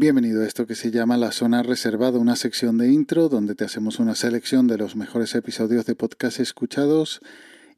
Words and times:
Bienvenido 0.00 0.44
a 0.44 0.46
esto 0.46 0.64
que 0.64 0.76
se 0.76 0.92
llama 0.92 1.16
La 1.16 1.32
Zona 1.32 1.64
Reservada, 1.64 2.20
una 2.20 2.36
sección 2.36 2.78
de 2.78 2.86
intro 2.86 3.28
donde 3.28 3.56
te 3.56 3.64
hacemos 3.64 3.98
una 3.98 4.14
selección 4.14 4.68
de 4.68 4.78
los 4.78 4.94
mejores 4.94 5.34
episodios 5.34 5.86
de 5.86 5.96
podcast 5.96 6.38
escuchados 6.38 7.20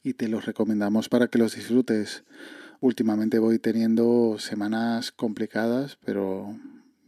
y 0.03 0.13
te 0.13 0.29
los 0.29 0.45
recomendamos 0.45 1.09
para 1.09 1.29
que 1.29 1.39
los 1.39 1.55
disfrutes. 1.55 2.25
Últimamente 2.81 3.39
voy 3.39 3.59
teniendo 3.59 4.37
semanas 4.39 5.13
complicadas, 5.13 5.97
pero 6.05 6.59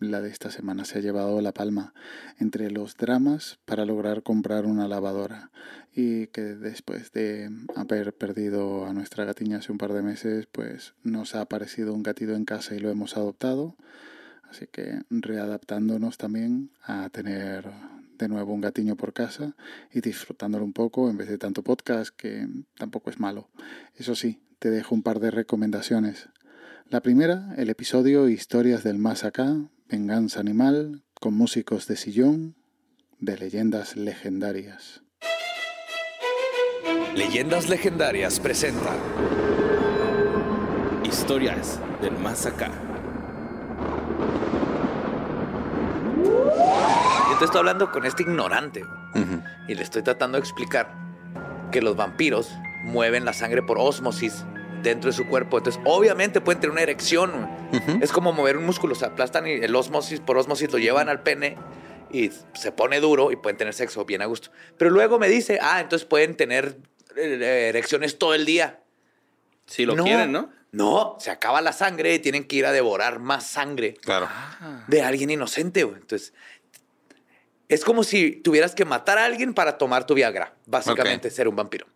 la 0.01 0.23
de 0.23 0.31
esta 0.31 0.51
semana 0.51 0.87
se 0.87 0.97
ha 0.97 1.03
llevado 1.03 1.43
la 1.43 1.53
palma 1.53 1.93
entre 2.39 2.71
los 2.71 2.97
dramas 2.97 3.59
para 3.67 3.85
lograr 3.85 4.23
comprar 4.23 4.65
una 4.65 4.89
lavadora 4.89 5.51
y 5.95 6.29
que 6.29 6.41
después 6.41 7.13
de 7.13 7.51
haber 7.77 8.15
perdido 8.17 8.87
a 8.87 8.95
nuestra 8.95 9.27
gatiña 9.27 9.59
hace 9.59 9.73
un 9.73 9.79
par 9.79 9.93
de 9.93 10.01
meses, 10.01 10.47
pues 10.51 10.95
nos 11.05 11.35
ha 11.35 11.43
aparecido 11.43 11.93
un 11.93 12.03
gatito 12.03 12.35
en 12.35 12.47
casa 12.47 12.75
y 12.75 12.79
lo 12.79 12.89
hemos 12.89 13.19
adoptado. 13.19 13.77
Así 14.53 14.67
que 14.67 15.01
readaptándonos 15.09 16.19
también 16.19 16.73
a 16.83 17.09
tener 17.09 17.71
de 18.19 18.29
nuevo 18.29 18.53
un 18.53 18.61
gatiño 18.61 18.97
por 18.97 19.15
casa 19.15 19.57
y 19.91 20.03
disfrutándolo 20.03 20.63
un 20.63 20.75
poco 20.75 21.09
en 21.09 21.17
vez 21.17 21.31
de 21.31 21.39
tanto 21.39 21.63
podcast 21.63 22.15
que 22.15 22.47
tampoco 22.77 23.09
es 23.09 23.19
malo. 23.19 23.49
Eso 23.97 24.15
sí, 24.15 24.43
te 24.59 24.71
dejo 24.71 24.95
un 24.95 25.03
par 25.03 25.21
de 25.21 25.31
recomendaciones. 25.31 26.29
La 26.91 27.01
primera, 27.01 27.55
el 27.57 27.71
episodio 27.71 28.29
Historias 28.29 28.85
del 28.85 28.99
Más 28.99 29.25
Acá, 29.25 29.57
Venganza 29.89 30.41
Animal, 30.41 31.03
con 31.15 31.33
músicos 31.33 31.87
de 31.87 31.97
sillón, 31.97 32.55
de 33.21 33.39
leyendas 33.39 33.97
legendarias. 33.97 35.01
Leyendas 37.17 37.71
Legendarias 37.71 38.39
presenta 38.39 38.99
Historias 41.05 41.81
del 42.03 42.19
Más 42.19 42.45
Acá. 42.45 42.92
Yo 47.31 47.39
te 47.39 47.45
estoy 47.45 47.59
hablando 47.59 47.91
con 47.91 48.05
este 48.05 48.23
ignorante 48.23 48.85
y 49.69 49.75
le 49.75 49.83
estoy 49.83 50.03
tratando 50.03 50.37
de 50.37 50.41
explicar 50.41 50.95
que 51.71 51.83
los 51.83 51.97
vampiros 51.97 52.51
mueven 52.85 53.25
la 53.25 53.33
sangre 53.33 53.63
por 53.63 53.79
ósmosis 53.79 54.45
dentro 54.83 55.11
de 55.11 55.17
su 55.17 55.27
cuerpo. 55.27 55.59
Entonces, 55.59 55.81
obviamente 55.85 56.41
pueden 56.41 56.61
tener 56.61 56.73
una 56.73 56.83
erección. 56.83 57.49
Es 58.01 58.13
como 58.13 58.33
mover 58.33 58.57
un 58.57 58.67
músculo. 58.67 58.95
Se 58.95 59.07
aplastan 59.07 59.47
y 59.47 59.53
el 59.53 59.75
ósmosis 59.75 60.21
por 60.21 60.37
ósmosis 60.37 60.71
lo 60.73 60.79
llevan 60.79 61.09
al 61.09 61.23
pene 61.23 61.57
y 62.11 62.31
se 62.55 62.73
pone 62.73 63.01
duro 63.01 63.33
y 63.33 63.37
pueden 63.37 63.57
tener 63.57 63.75
sexo 63.75 64.05
bien 64.05 64.23
a 64.23 64.27
gusto. 64.27 64.51
Pero 64.77 64.91
luego 64.91 65.19
me 65.19 65.29
dice, 65.29 65.59
ah, 65.63 65.81
entonces 65.81 66.07
pueden 66.07 66.37
tener 66.37 66.77
eh, 67.17 67.67
erecciones 67.71 68.19
todo 68.19 68.35
el 68.35 68.45
día. 68.45 68.81
Si 69.67 69.87
lo 69.87 69.97
quieren, 69.97 70.33
¿no? 70.33 70.51
No, 70.73 71.17
se 71.21 71.31
acaba 71.31 71.61
la 71.61 71.73
sangre 71.73 72.15
y 72.15 72.19
tienen 72.19 72.45
que 72.45 72.57
ir 72.57 72.67
a 72.67 72.73
devorar 72.73 73.19
más 73.19 73.47
sangre 73.47 73.95
Claro. 73.95 74.29
de 74.89 75.03
alguien 75.03 75.31
inocente. 75.31 75.85
güey. 75.85 75.97
Entonces, 76.01 76.33
es 77.69 77.85
como 77.85 78.05
si 78.05 78.33
tuvieras 78.33 78.75
que 78.75 78.85
matar 78.85 79.19
a 79.19 79.25
alguien 79.25 79.55
para 79.55 79.79
tomar 79.79 80.07
tu 80.07 80.15
Viagra. 80.15 80.55
Básicamente, 80.67 81.31
ser 81.31 81.49
un 81.49 81.57
vampiro. 81.57 81.87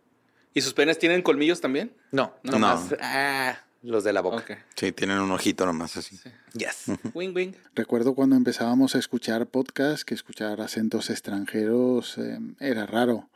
¿Y 0.53 0.61
sus 0.61 0.73
penes 0.73 0.97
tienen 0.97 1.21
colmillos 1.21 1.61
también? 1.61 1.93
No, 2.11 2.33
No. 2.43 2.51
nomás 2.53 2.95
ah, 2.99 3.57
los 3.83 4.03
de 4.03 4.13
la 4.13 4.21
boca. 4.21 4.37
Ok. 4.37 4.51
Sí, 4.75 4.91
tienen 4.91 5.19
un 5.19 5.31
ojito 5.31 5.65
nomás 5.67 5.97
así. 5.97 6.19
Yes. 6.53 6.85
Wing, 7.13 7.33
wing. 7.35 7.51
Recuerdo 7.75 8.15
cuando 8.15 8.35
empezábamos 8.35 8.95
a 8.95 8.99
escuchar 8.99 9.45
podcasts 9.47 10.03
que 10.03 10.15
escuchar 10.15 10.61
acentos 10.61 11.09
extranjeros 11.11 12.17
eh, 12.17 12.39
era 12.59 12.85
raro. 12.87 13.29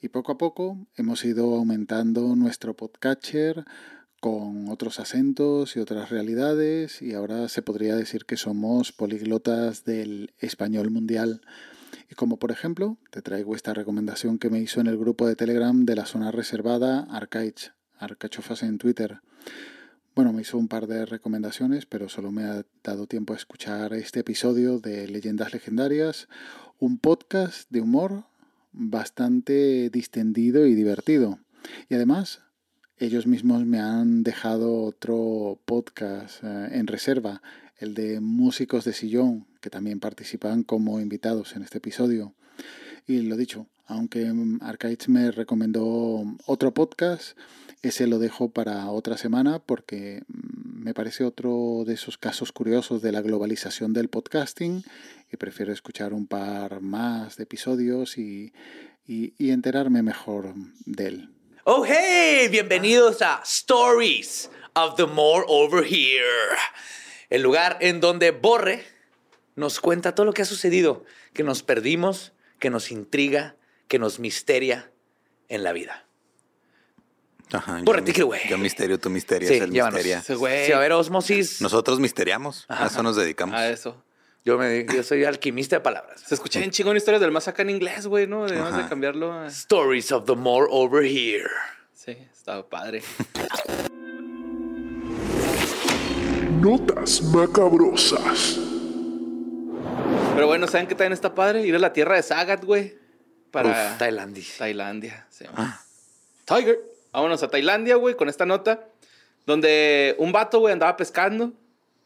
Y 0.00 0.08
poco 0.08 0.32
a 0.32 0.38
poco 0.38 0.76
hemos 0.96 1.24
ido 1.24 1.56
aumentando 1.56 2.36
nuestro 2.36 2.74
podcatcher 2.74 3.64
con 4.20 4.68
otros 4.68 5.00
acentos 5.00 5.76
y 5.76 5.80
otras 5.80 6.10
realidades 6.10 7.02
y 7.02 7.14
ahora 7.14 7.48
se 7.48 7.62
podría 7.62 7.94
decir 7.94 8.24
que 8.24 8.36
somos 8.36 8.92
políglotas 8.92 9.84
del 9.84 10.32
español 10.38 10.90
mundial. 10.90 11.40
Y 12.10 12.14
como 12.14 12.38
por 12.38 12.50
ejemplo, 12.50 12.98
te 13.10 13.22
traigo 13.22 13.54
esta 13.54 13.74
recomendación 13.74 14.38
que 14.38 14.50
me 14.50 14.60
hizo 14.60 14.80
en 14.80 14.86
el 14.86 14.98
grupo 14.98 15.26
de 15.26 15.36
Telegram 15.36 15.84
de 15.84 15.96
la 15.96 16.06
zona 16.06 16.30
reservada 16.30 17.06
Arcaich, 17.10 17.72
Arcachofas 17.98 18.62
en 18.62 18.78
Twitter. 18.78 19.20
Bueno, 20.14 20.32
me 20.32 20.42
hizo 20.42 20.58
un 20.58 20.68
par 20.68 20.88
de 20.88 21.06
recomendaciones, 21.06 21.86
pero 21.86 22.08
solo 22.08 22.32
me 22.32 22.44
ha 22.44 22.64
dado 22.82 23.06
tiempo 23.06 23.34
a 23.34 23.36
escuchar 23.36 23.92
este 23.92 24.20
episodio 24.20 24.80
de 24.80 25.06
Leyendas 25.06 25.52
Legendarias, 25.52 26.28
un 26.80 26.98
podcast 26.98 27.70
de 27.70 27.80
humor 27.80 28.24
bastante 28.72 29.90
distendido 29.90 30.66
y 30.66 30.74
divertido. 30.74 31.38
Y 31.88 31.94
además, 31.94 32.40
ellos 33.00 33.26
mismos 33.26 33.64
me 33.64 33.80
han 33.80 34.22
dejado 34.22 34.82
otro 34.82 35.58
podcast 35.64 36.42
eh, 36.42 36.68
en 36.72 36.86
reserva, 36.86 37.42
el 37.78 37.94
de 37.94 38.20
Músicos 38.20 38.84
de 38.84 38.92
Sillón, 38.92 39.46
que 39.60 39.70
también 39.70 40.00
participan 40.00 40.62
como 40.64 41.00
invitados 41.00 41.54
en 41.54 41.62
este 41.62 41.78
episodio. 41.78 42.34
Y 43.06 43.20
lo 43.22 43.36
dicho, 43.36 43.66
aunque 43.86 44.32
mm, 44.32 44.58
Arcaich 44.62 45.08
me 45.08 45.30
recomendó 45.30 46.24
otro 46.46 46.74
podcast, 46.74 47.36
ese 47.82 48.08
lo 48.08 48.18
dejo 48.18 48.50
para 48.50 48.90
otra 48.90 49.16
semana 49.16 49.60
porque 49.60 50.22
mm, 50.28 50.82
me 50.82 50.94
parece 50.94 51.24
otro 51.24 51.84
de 51.86 51.94
esos 51.94 52.18
casos 52.18 52.50
curiosos 52.52 53.00
de 53.02 53.12
la 53.12 53.22
globalización 53.22 53.92
del 53.92 54.08
podcasting 54.08 54.82
y 55.32 55.36
prefiero 55.36 55.72
escuchar 55.72 56.12
un 56.14 56.26
par 56.26 56.80
más 56.80 57.36
de 57.36 57.44
episodios 57.44 58.18
y, 58.18 58.52
y- 59.06 59.34
y 59.38 59.50
enterarme 59.50 60.02
mejor 60.02 60.54
de 60.86 61.06
él. 61.06 61.30
Oh, 61.70 61.84
hey, 61.84 62.48
bienvenidos 62.50 63.20
a 63.20 63.42
Stories 63.44 64.50
of 64.74 64.96
the 64.96 65.04
More 65.04 65.44
Over 65.48 65.84
Here. 65.84 66.56
El 67.28 67.42
lugar 67.42 67.76
en 67.82 68.00
donde 68.00 68.30
Borre 68.30 68.86
nos 69.54 69.78
cuenta 69.78 70.14
todo 70.14 70.24
lo 70.24 70.32
que 70.32 70.40
ha 70.40 70.46
sucedido, 70.46 71.04
que 71.34 71.42
nos 71.42 71.62
perdimos, 71.62 72.32
que 72.58 72.70
nos 72.70 72.90
intriga, 72.90 73.54
que 73.86 73.98
nos 73.98 74.18
misteria 74.18 74.90
en 75.50 75.62
la 75.62 75.72
vida. 75.74 76.06
Ajá, 77.52 77.80
Borre, 77.84 77.98
yo 78.00 78.04
te 78.04 78.10
mis- 78.10 78.14
quiero, 78.14 78.26
güey. 78.28 78.40
Yo 78.48 78.56
misterio, 78.56 78.98
tú 78.98 79.10
misterias, 79.10 79.52
Sí, 79.52 79.60
misteria. 79.60 80.18
Ese 80.20 80.36
güey. 80.36 80.64
Si 80.64 80.70
va 80.70 80.78
a 80.78 80.80
haber 80.80 80.92
osmosis, 80.92 81.60
Nosotros 81.60 82.00
misteriamos, 82.00 82.64
a 82.68 82.86
eso 82.86 83.02
nos 83.02 83.14
dedicamos. 83.16 83.54
A 83.54 83.68
eso. 83.68 84.02
Yo, 84.48 84.56
me, 84.56 84.86
yo 84.86 85.02
soy 85.02 85.24
alquimista 85.24 85.76
de 85.76 85.80
palabras. 85.80 86.22
Se 86.26 86.34
escucha 86.34 86.58
bien 86.58 86.70
chingón 86.70 86.96
historias 86.96 87.20
del 87.20 87.30
Más 87.30 87.46
Acá 87.48 87.60
en 87.60 87.68
inglés, 87.68 88.06
güey, 88.06 88.26
¿no? 88.26 88.46
Debemos 88.46 88.72
de 88.72 88.80
Ajá. 88.80 88.88
cambiarlo. 88.88 89.30
a- 89.30 89.46
Stories 89.48 90.10
of 90.10 90.24
the 90.24 90.34
More 90.34 90.66
Over 90.70 91.04
Here. 91.04 91.50
Sí, 91.92 92.16
estaba 92.32 92.66
padre. 92.66 93.02
Notas 96.62 97.20
macabrosas. 97.22 98.58
Pero 100.34 100.46
bueno, 100.46 100.66
¿saben 100.66 100.86
qué 100.86 100.94
también 100.94 101.12
está 101.12 101.34
padre? 101.34 101.66
Ir 101.66 101.74
a 101.74 101.78
la 101.78 101.92
tierra 101.92 102.16
de 102.16 102.22
Sagat, 102.22 102.64
güey. 102.64 102.96
Para 103.50 103.68
Uf, 103.92 103.98
Tailandia. 103.98 104.44
Tailandia. 104.56 105.26
sí. 105.28 105.44
Tiger. 106.46 106.78
Vámonos 107.12 107.42
a 107.42 107.48
Tailandia, 107.48 107.96
güey, 107.96 108.14
con 108.16 108.30
esta 108.30 108.46
nota. 108.46 108.86
Donde 109.44 110.14
un 110.18 110.32
vato, 110.32 110.60
güey, 110.60 110.72
andaba 110.72 110.96
pescando. 110.96 111.52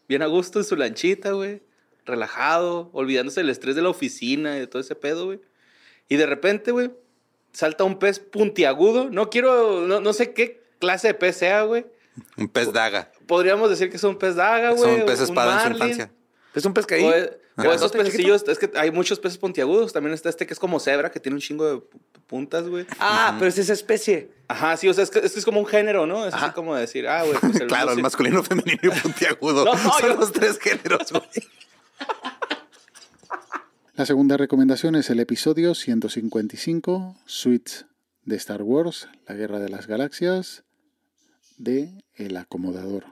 Bien 0.09 0.23
a 0.23 0.27
gusto 0.27 0.59
en 0.59 0.65
su 0.65 0.75
lanchita, 0.75 1.31
güey. 1.31 1.63
Relajado, 2.05 2.91
olvidándose 2.93 3.41
del 3.41 3.51
estrés 3.51 3.77
de 3.77 3.83
la 3.83 3.89
oficina 3.91 4.57
y 4.57 4.61
de 4.61 4.67
todo 4.67 4.81
ese 4.83 4.95
pedo, 4.95 5.27
güey. 5.27 5.41
Y 6.09 6.17
de 6.17 6.27
repente, 6.27 6.71
güey, 6.73 6.91
salta 7.53 7.85
un 7.85 7.99
pez 7.99 8.19
puntiagudo. 8.19 9.09
No 9.11 9.31
quiero, 9.31 9.87
no, 9.87 10.01
no 10.01 10.13
sé 10.13 10.33
qué 10.33 10.63
clase 10.79 11.09
de 11.09 11.15
pez 11.15 11.37
sea, 11.37 11.63
güey. 11.63 11.87
Un 12.37 12.49
pez 12.49 12.73
daga. 12.73 13.11
Podríamos 13.27 13.71
decir 13.71 13.89
que 13.91 13.97
es 13.97 14.05
un 14.05 14.17
pez 14.19 14.35
daga, 14.37 14.71
güey. 14.73 15.07
Pez 15.07 15.19
un 15.21 15.25
espada 15.25 15.55
en 15.63 15.69
su 15.69 15.73
infancia. 15.75 16.13
Es 16.55 16.65
un 16.67 16.75
pescadillo. 16.75 17.09
O, 17.09 17.13
o 17.13 17.43
Grandote, 17.55 17.77
esos 17.77 17.93
pececillos, 17.93 18.45
es 18.49 18.59
que 18.59 18.71
hay 18.77 18.91
muchos 18.91 19.19
peces 19.21 19.39
puntiagudos. 19.39 19.93
También 19.93 20.13
está 20.15 20.29
este 20.31 20.47
que 20.47 20.55
es 20.55 20.59
como 20.59 20.81
cebra, 20.81 21.11
que 21.11 21.21
tiene 21.21 21.37
un 21.37 21.41
chingo 21.41 21.67
de 21.67 21.77
pu- 21.77 22.01
puntas, 22.27 22.67
güey. 22.69 22.87
Ah, 22.99 23.37
pero 23.39 23.49
es 23.49 23.59
esa 23.59 23.75
especie. 23.75 24.31
Ajá, 24.49 24.77
sí, 24.79 24.89
o 24.89 24.95
sea, 24.95 25.05
es 25.05 25.11
que, 25.11 25.19
es 25.21 25.33
que 25.33 25.39
es 25.39 25.45
como 25.45 25.61
un 25.61 25.67
género, 25.67 26.07
¿no? 26.07 26.27
Es 26.27 26.33
así 26.35 26.51
como 26.53 26.75
decir, 26.75 27.07
ah, 27.09 27.23
güey, 27.25 27.39
pues 27.39 27.61
el 27.61 27.67
claro, 27.69 27.93
el 27.93 28.01
masculino, 28.03 28.43
femenino 28.43 28.81
y 28.85 29.01
puntiagudo. 29.01 29.65
No, 29.67 29.75
no, 29.75 29.93
Son 29.99 30.11
yo- 30.11 30.17
los 30.17 30.33
tres 30.33 30.59
géneros, 30.59 31.11
güey. 31.13 31.23
La 33.95 34.07
segunda 34.07 34.37
recomendación 34.37 34.97
es 34.97 35.11
el 35.11 35.21
episodio 35.21 35.75
155, 35.75 37.15
Suites 37.25 37.87
de 38.25 38.37
Star 38.37 38.63
Wars, 38.63 39.09
La 39.29 39.35
Guerra 39.35 39.61
de 39.61 39.69
las 39.69 39.87
Galaxias, 39.87 40.65
de 41.59 42.03
El 42.15 42.37
Acomodador. 42.37 43.05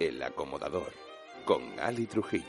El 0.00 0.22
acomodador 0.22 1.07
con 1.48 1.62
Ali 1.80 2.04
Trujillo. 2.04 2.44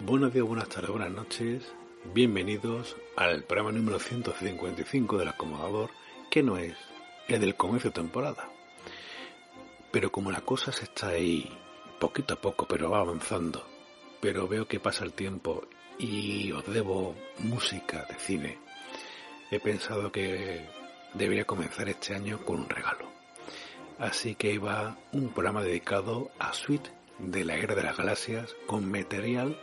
Buenos 0.00 0.32
días, 0.32 0.44
buenas 0.44 0.68
tardes, 0.68 0.90
buenas 0.90 1.12
noches. 1.12 1.72
Bienvenidos 2.12 2.96
al 3.14 3.44
programa 3.44 3.70
número 3.70 4.00
155 4.00 5.18
del 5.18 5.28
acomodador, 5.28 5.90
que 6.32 6.42
no 6.42 6.56
es 6.56 6.74
el 7.28 7.40
del 7.40 7.54
comienzo 7.54 7.92
temporada. 7.92 8.50
Pero 9.92 10.10
como 10.10 10.32
la 10.32 10.40
cosa 10.40 10.72
se 10.72 10.82
está 10.82 11.10
ahí 11.10 11.48
poquito 11.98 12.34
a 12.34 12.40
poco, 12.40 12.66
pero 12.66 12.90
va 12.90 13.00
avanzando, 13.00 13.66
pero 14.20 14.48
veo 14.48 14.66
que 14.66 14.80
pasa 14.80 15.04
el 15.04 15.12
tiempo 15.12 15.66
y 15.98 16.52
os 16.52 16.66
debo 16.66 17.14
música 17.38 18.06
de 18.08 18.14
cine, 18.16 18.58
he 19.50 19.60
pensado 19.60 20.12
que 20.12 20.66
debería 21.14 21.44
comenzar 21.44 21.88
este 21.88 22.14
año 22.14 22.44
con 22.44 22.60
un 22.60 22.68
regalo. 22.68 23.10
Así 23.98 24.34
que 24.34 24.52
iba 24.52 24.98
un 25.12 25.30
programa 25.30 25.62
dedicado 25.62 26.30
a 26.38 26.52
Suite 26.52 26.90
de 27.18 27.44
la 27.44 27.56
Guerra 27.56 27.74
de 27.74 27.82
las 27.82 27.96
Galaxias 27.96 28.54
con 28.66 28.90
material 28.90 29.56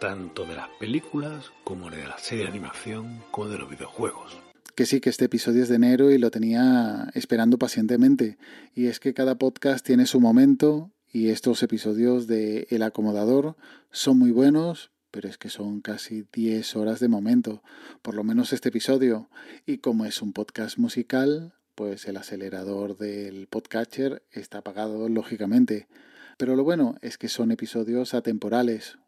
tanto 0.00 0.44
de 0.46 0.54
las 0.54 0.68
películas 0.78 1.50
como 1.64 1.90
de 1.90 2.06
la 2.06 2.18
serie 2.18 2.44
de 2.44 2.50
animación 2.50 3.22
como 3.30 3.48
de 3.48 3.58
los 3.58 3.68
videojuegos. 3.68 4.38
Que 4.74 4.86
sí, 4.86 5.00
que 5.00 5.10
este 5.10 5.24
episodio 5.24 5.64
es 5.64 5.68
de 5.68 5.74
enero 5.74 6.10
y 6.12 6.18
lo 6.18 6.30
tenía 6.30 7.10
esperando 7.14 7.58
pacientemente. 7.58 8.38
Y 8.74 8.86
es 8.86 9.00
que 9.00 9.12
cada 9.12 9.36
podcast 9.36 9.84
tiene 9.84 10.06
su 10.06 10.20
momento 10.20 10.92
y 11.10 11.30
estos 11.30 11.62
episodios 11.62 12.26
de 12.26 12.66
El 12.70 12.82
Acomodador 12.82 13.56
son 13.90 14.18
muy 14.18 14.30
buenos, 14.30 14.90
pero 15.10 15.28
es 15.28 15.38
que 15.38 15.48
son 15.48 15.80
casi 15.80 16.26
10 16.32 16.76
horas 16.76 17.00
de 17.00 17.08
momento, 17.08 17.62
por 18.02 18.14
lo 18.14 18.24
menos 18.24 18.52
este 18.52 18.68
episodio. 18.68 19.30
Y 19.64 19.78
como 19.78 20.04
es 20.04 20.20
un 20.20 20.32
podcast 20.32 20.76
musical, 20.76 21.54
pues 21.74 22.06
el 22.06 22.18
acelerador 22.18 22.98
del 22.98 23.46
podcatcher 23.46 24.22
está 24.32 24.58
apagado, 24.58 25.08
lógicamente. 25.08 25.88
Pero 26.36 26.56
lo 26.56 26.64
bueno 26.64 26.96
es 27.00 27.16
que 27.16 27.28
son 27.28 27.52
episodios 27.52 28.12
atemporales, 28.12 28.98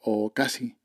o 0.00 0.30
casi. 0.30 0.76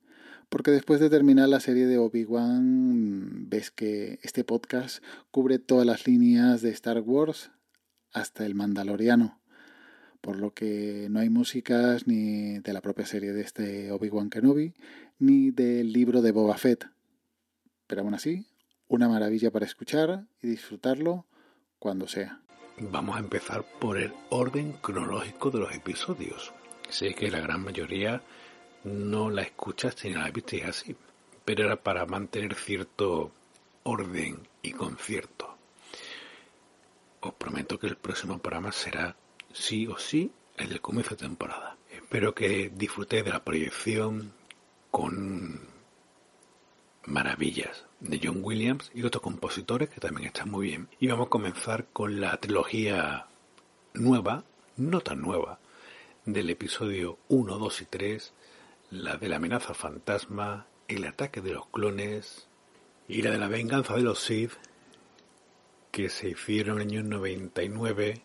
Porque 0.49 0.71
después 0.71 0.99
de 0.99 1.09
terminar 1.09 1.49
la 1.49 1.61
serie 1.61 1.87
de 1.87 1.97
Obi-Wan, 1.97 3.49
ves 3.49 3.71
que 3.71 4.19
este 4.23 4.43
podcast 4.43 5.01
cubre 5.31 5.57
todas 5.57 5.85
las 5.85 6.05
líneas 6.05 6.61
de 6.61 6.69
Star 6.71 6.99
Wars 6.99 7.51
hasta 8.11 8.45
el 8.45 8.55
Mandaloriano. 8.55 9.39
Por 10.25 10.37
lo 10.37 10.55
que 10.55 11.05
no 11.11 11.19
hay 11.19 11.29
músicas 11.29 12.07
ni 12.07 12.57
de 12.57 12.73
la 12.73 12.81
propia 12.81 13.05
serie 13.05 13.31
de 13.31 13.41
este 13.41 13.91
Obi-Wan 13.91 14.31
Kenobi, 14.31 14.73
ni 15.19 15.51
del 15.51 15.93
libro 15.93 16.23
de 16.23 16.31
Boba 16.31 16.57
Fett. 16.57 16.89
Pero 17.85 18.01
aún 18.01 18.15
así, 18.15 18.47
una 18.87 19.07
maravilla 19.07 19.51
para 19.51 19.67
escuchar 19.67 20.25
y 20.41 20.47
disfrutarlo 20.47 21.27
cuando 21.77 22.07
sea. 22.07 22.41
Vamos 22.79 23.17
a 23.17 23.19
empezar 23.19 23.65
por 23.79 23.99
el 23.99 24.13
orden 24.31 24.71
cronológico 24.81 25.51
de 25.51 25.59
los 25.59 25.75
episodios. 25.75 26.51
Sé 26.89 27.13
que 27.13 27.29
la 27.29 27.41
gran 27.41 27.61
mayoría 27.61 28.23
no 28.83 29.29
la 29.29 29.43
escuchaste 29.43 30.07
ni 30.07 30.15
la 30.15 30.31
viste 30.31 30.63
así, 30.63 30.95
pero 31.45 31.65
era 31.65 31.75
para 31.75 32.07
mantener 32.07 32.55
cierto 32.55 33.31
orden 33.83 34.39
y 34.63 34.71
concierto. 34.71 35.55
Os 37.19 37.35
prometo 37.35 37.77
que 37.77 37.85
el 37.85 37.97
próximo 37.97 38.39
programa 38.39 38.71
será 38.71 39.15
sí 39.55 39.87
o 39.87 39.97
sí 39.97 40.31
el 40.57 40.69
del 40.69 40.81
comienzo 40.81 41.11
de 41.11 41.21
temporada. 41.21 41.77
Espero 41.89 42.35
que 42.35 42.71
disfrutéis 42.73 43.23
de 43.25 43.31
la 43.31 43.43
proyección 43.43 44.33
con 44.91 45.61
maravillas 47.05 47.85
de 47.99 48.19
John 48.21 48.39
Williams 48.41 48.91
y 48.93 49.03
otros 49.03 49.21
compositores 49.21 49.89
que 49.89 49.99
también 49.99 50.27
están 50.27 50.51
muy 50.51 50.67
bien. 50.67 50.89
Y 50.99 51.07
vamos 51.07 51.27
a 51.27 51.29
comenzar 51.29 51.87
con 51.91 52.19
la 52.21 52.37
trilogía 52.37 53.27
nueva, 53.93 54.43
no 54.77 55.01
tan 55.01 55.21
nueva, 55.21 55.59
del 56.25 56.49
episodio 56.49 57.17
1, 57.29 57.57
2 57.57 57.81
y 57.81 57.85
3 57.85 58.33
la 58.91 59.17
de 59.17 59.29
la 59.29 59.37
amenaza 59.37 59.73
fantasma, 59.73 60.67
el 60.87 61.05
ataque 61.05 61.41
de 61.41 61.53
los 61.53 61.67
clones 61.67 62.47
y 63.07 63.21
la 63.21 63.31
de 63.31 63.39
la 63.39 63.47
venganza 63.47 63.95
de 63.95 64.01
los 64.01 64.19
Sith, 64.19 64.51
que 65.91 66.09
se 66.09 66.29
hicieron 66.29 66.81
en 66.81 66.89
el 66.89 66.99
año 66.99 67.09
99, 67.17 68.21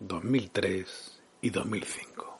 2003 0.00 1.22
y 1.40 1.48
2005. 1.48 2.38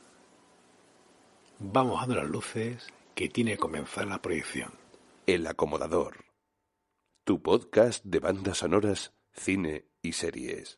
Vamos 1.57 2.03
a 2.03 2.07
las 2.07 2.29
luces 2.29 2.85
que 3.15 3.29
tiene 3.29 3.53
que 3.53 3.57
comenzar 3.57 4.05
la 4.05 4.21
proyección. 4.21 4.71
El 5.25 5.47
acomodador. 5.47 6.25
Tu 7.23 7.41
podcast 7.41 8.05
de 8.05 8.19
bandas 8.19 8.59
sonoras, 8.59 9.13
cine 9.33 9.85
y 10.03 10.13
series. 10.13 10.77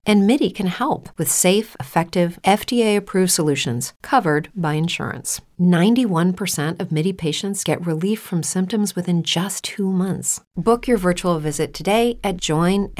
And 0.05 0.25
MIDI 0.25 0.49
can 0.49 0.67
help 0.67 1.09
with 1.17 1.29
safe, 1.29 1.75
effective, 1.79 2.39
FDA 2.43 2.97
approved 2.97 3.31
solutions 3.31 3.93
covered 4.01 4.49
by 4.55 4.73
insurance. 4.73 5.41
91% 5.61 6.79
of 6.79 6.91
MIDI 6.91 7.13
patients 7.13 7.63
get 7.63 7.85
relief 7.85 8.19
from 8.19 8.41
symptoms 8.41 8.95
within 8.95 9.21
just 9.21 9.63
two 9.63 9.91
months. 9.91 10.41
Book 10.57 10.87
your 10.87 10.97
virtual 10.97 11.39
visit 11.39 11.71
today 11.73 12.17
at 12.23 12.37
joinmidi.com. 12.37 12.95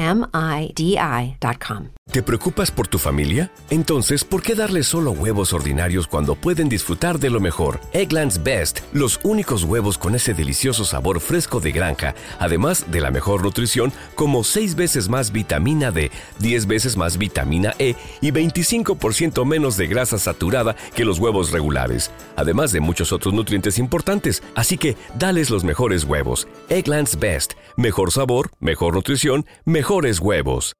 ¿Te 2.12 2.22
preocupas 2.22 2.70
por 2.70 2.88
tu 2.88 2.98
familia? 2.98 3.50
Entonces, 3.70 4.22
¿por 4.22 4.42
qué 4.42 4.54
darles 4.54 4.86
solo 4.86 5.12
huevos 5.12 5.52
ordinarios 5.52 6.06
cuando 6.06 6.34
pueden 6.34 6.68
disfrutar 6.68 7.18
de 7.18 7.30
lo 7.30 7.40
mejor? 7.40 7.80
Eggland's 7.92 8.42
Best, 8.42 8.80
los 8.92 9.18
únicos 9.24 9.64
huevos 9.64 9.98
con 9.98 10.14
ese 10.14 10.34
delicioso 10.34 10.84
sabor 10.84 11.20
fresco 11.20 11.58
de 11.58 11.72
granja, 11.72 12.14
además 12.38 12.90
de 12.90 13.00
la 13.00 13.10
mejor 13.10 13.42
nutrición, 13.42 13.92
como 14.14 14.44
6 14.44 14.74
veces 14.74 15.08
más 15.08 15.32
vitamina 15.32 15.90
D, 15.90 16.10
10 16.40 16.66
más 16.96 17.18
vitamina 17.18 17.72
E 17.78 17.94
y 18.20 18.30
25% 18.32 19.44
menos 19.46 19.76
de 19.76 19.86
grasa 19.86 20.18
saturada 20.18 20.76
que 20.94 21.04
los 21.04 21.18
huevos 21.18 21.52
regulares, 21.52 22.10
además 22.36 22.72
de 22.72 22.80
muchos 22.80 23.12
otros 23.12 23.32
nutrientes 23.32 23.78
importantes. 23.78 24.42
Así 24.54 24.76
que, 24.76 24.96
dales 25.18 25.50
los 25.50 25.64
mejores 25.64 26.04
huevos. 26.04 26.48
Eggland's 26.68 27.18
Best, 27.18 27.52
mejor 27.76 28.12
sabor, 28.12 28.50
mejor 28.60 28.94
nutrición, 28.94 29.46
mejores 29.64 30.20
huevos. 30.20 30.74